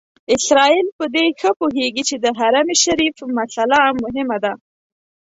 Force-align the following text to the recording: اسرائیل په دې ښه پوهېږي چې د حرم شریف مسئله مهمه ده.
اسرائیل 0.35 0.87
په 0.97 1.05
دې 1.15 1.25
ښه 1.39 1.51
پوهېږي 1.59 2.03
چې 2.09 2.15
د 2.23 2.25
حرم 2.39 2.67
شریف 2.83 3.15
مسئله 3.37 3.79
مهمه 4.03 4.37
ده. 4.43 4.53